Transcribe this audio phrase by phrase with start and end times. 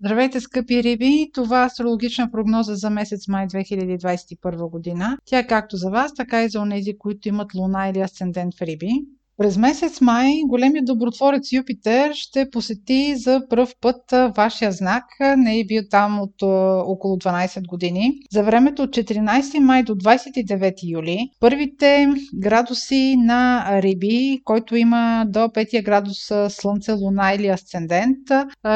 [0.00, 1.30] Здравейте, скъпи риби!
[1.34, 5.18] Това е астрологична прогноза за месец май 2021 година.
[5.24, 8.62] Тя е както за вас, така и за онези, които имат луна или асцендент в
[8.62, 8.90] риби.
[9.38, 14.00] През месец май големият добротворец Юпитер ще посети за пръв път
[14.36, 15.04] вашия знак.
[15.36, 16.42] Не е бил там от
[16.86, 18.12] около 12 години.
[18.32, 25.38] За времето от 14 май до 29 юли първите градуси на Риби, който има до
[25.38, 26.18] 5 градус
[26.48, 28.18] Слънце, Луна или Асцендент,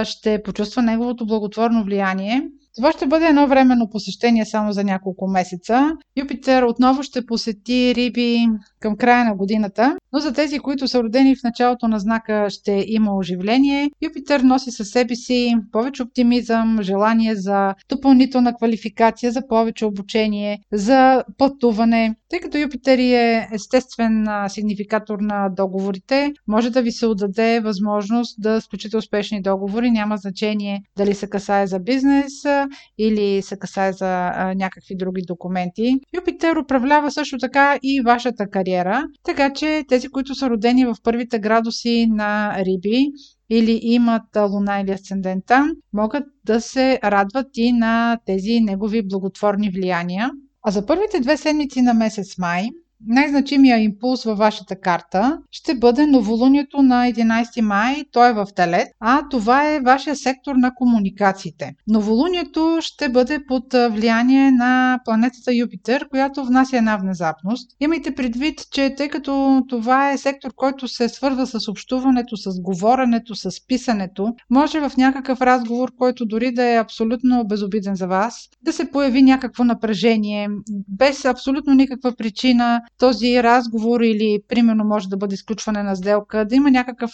[0.05, 2.43] ще почувства неговото благотворно влияние.
[2.77, 5.93] Това ще бъде едно временно посещение само за няколко месеца.
[6.17, 8.47] Юпитер отново ще посети Риби
[8.81, 12.85] към края на годината, но за тези, които са родени в началото на знака, ще
[12.89, 13.91] има оживление.
[14.03, 21.25] Юпитер носи със себе си повече оптимизъм, желание за допълнителна квалификация, за повече обучение, за
[21.39, 22.15] пътуване.
[22.29, 28.61] Тъй като Юпитер е естествен сигнификатор на договорите, може да ви се отдаде възможност да
[28.61, 29.91] сключите успешни договори.
[29.91, 32.33] Няма значение дали се касае за бизнес
[32.99, 36.01] или се касае за някакви други документи.
[36.15, 39.05] Юпитер управлява също така и вашата кариера.
[39.25, 43.07] Така че тези, които са родени в първите градуси на Риби
[43.51, 49.71] или имат луна или асцендент там, могат да се радват и на тези негови благотворни
[49.71, 50.31] влияния.
[50.63, 52.69] А за първите две седмици на месец май
[53.07, 58.05] най-значимия импулс във вашата карта ще бъде новолунието на 11 май.
[58.13, 61.75] Той е в Телет, а това е вашия сектор на комуникациите.
[61.89, 67.71] Новолунието ще бъде под влияние на планетата Юпитер, която внася една внезапност.
[67.81, 73.35] Имайте предвид, че тъй като това е сектор, който се свързва с общуването, с говоренето,
[73.35, 78.73] с писането, може в някакъв разговор, който дори да е абсолютно безобиден за вас, да
[78.73, 80.49] се появи някакво напрежение,
[80.89, 86.55] без абсолютно никаква причина този разговор или примерно може да бъде изключване на сделка, да
[86.55, 87.11] има някакъв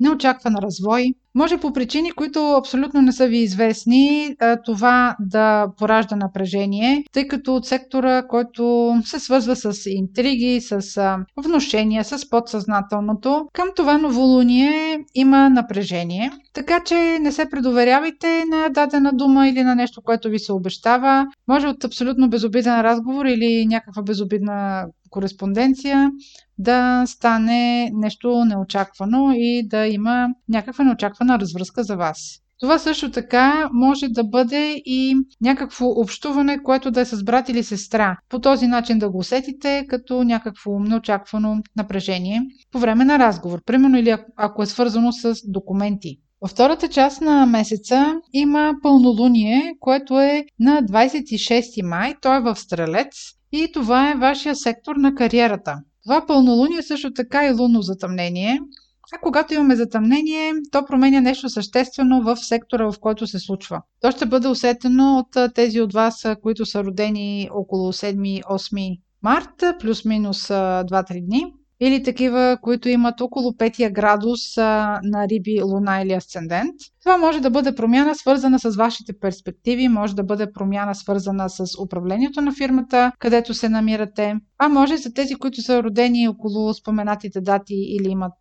[0.00, 1.04] неочакван развой.
[1.34, 7.56] Може по причини, които абсолютно не са ви известни, това да поражда напрежение, тъй като
[7.56, 11.00] от сектора, който се свързва с интриги, с
[11.36, 16.30] вношения, с подсъзнателното, към това новолуние има напрежение.
[16.52, 21.26] Така че не се предоверявайте на дадена дума или на нещо, което ви се обещава.
[21.48, 26.10] Може от абсолютно безобиден разговор или някаква безобидна кореспонденция
[26.58, 32.18] да стане нещо неочаквано и да има някаква неочаквана развръзка за вас.
[32.60, 37.62] Това също така може да бъде и някакво общуване, което да е с брат или
[37.62, 38.16] сестра.
[38.28, 43.60] По този начин да го усетите като някакво неочаквано напрежение по време на разговор.
[43.66, 46.18] Примерно или ако е свързано с документи.
[46.40, 52.14] Във втората част на месеца има пълнолуние, което е на 26 май.
[52.22, 55.76] Той е в Стрелец и това е вашия сектор на кариерата.
[56.02, 58.60] Това пълнолуние също така и лунно затъмнение.
[59.14, 63.82] А когато имаме затъмнение, то променя нещо съществено в сектора, в който се случва.
[64.00, 70.48] То ще бъде усетено от тези от вас, които са родени около 7-8 март, плюс-минус
[70.48, 71.44] 2-3 дни
[71.80, 74.56] или такива, които имат около 5 градус
[75.02, 76.74] на Риби, Луна или Асцендент.
[77.02, 81.64] Това може да бъде промяна свързана с вашите перспективи, може да бъде промяна свързана с
[81.82, 87.40] управлението на фирмата, където се намирате, а може за тези, които са родени около споменатите
[87.40, 88.32] дати или имат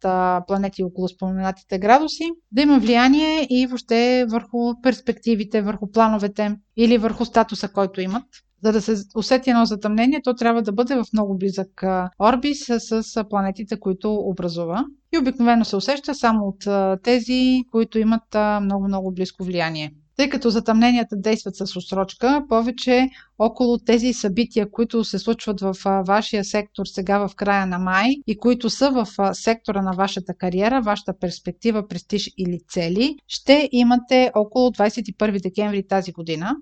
[0.48, 7.26] планети около споменатите градуси, да има влияние и въобще върху перспективите, върху плановете или върху
[7.26, 8.24] статуса, който имат.
[8.66, 11.84] За да се усети едно затъмнение, то трябва да бъде в много близък
[12.20, 14.86] орбис с планетите, които образува.
[15.14, 16.68] И обикновено се усеща само от
[17.04, 19.92] тези, които имат много-много близко влияние.
[20.18, 23.10] Тъй като затъмненията действат с отсрочка, повече
[23.40, 25.76] около тези събития, които се случват в
[26.08, 30.82] вашия сектор сега в края на май и които са в сектора на вашата кариера,
[30.82, 36.56] вашата перспектива, престиж или цели, ще имате около 21 декември тази година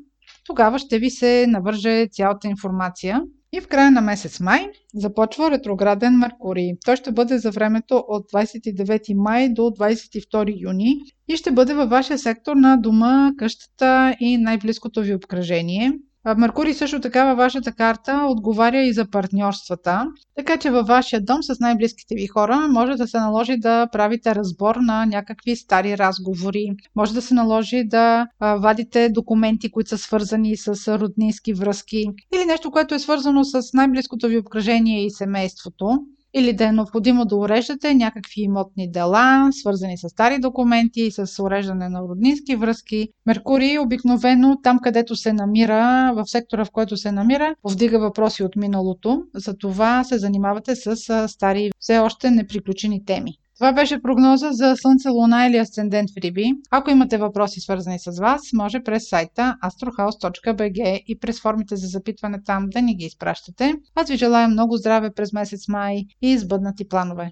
[0.46, 3.22] тогава ще ви се навърже цялата информация.
[3.56, 6.72] И в края на месец май започва ретрограден Меркурий.
[6.86, 10.96] Той ще бъде за времето от 29 май до 22 юни
[11.28, 15.94] и ще бъде във вашия сектор на дома, къщата и най-близкото ви обкръжение.
[16.38, 21.44] Меркурий също така във вашата карта отговаря и за партньорствата, така че във вашия дом
[21.44, 26.70] с най-близките ви хора може да се наложи да правите разбор на някакви стари разговори.
[26.96, 32.06] Може да се наложи да вадите документи, които са свързани с роднински връзки
[32.36, 36.00] или нещо, което е свързано с най-близкото ви обкръжение и семейството
[36.34, 41.90] или да е необходимо да уреждате някакви имотни дела, свързани с стари документи, с уреждане
[41.90, 43.08] на роднински връзки.
[43.26, 48.56] Меркурий обикновено там, където се намира, в сектора, в който се намира, повдига въпроси от
[48.56, 49.24] миналото.
[49.36, 50.96] За това се занимавате с
[51.28, 53.38] стари, все още неприключени теми.
[53.64, 56.54] Това беше прогноза за Слънце, Луна или Асцендент в Риби.
[56.72, 62.44] Ако имате въпроси свързани с вас, може през сайта astrohouse.bg и през формите за запитване
[62.46, 63.74] там да ни ги изпращате.
[63.96, 67.32] Аз ви желая много здраве през месец май и избъднати планове.